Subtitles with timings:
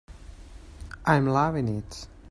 [1.05, 2.07] I'm loving it.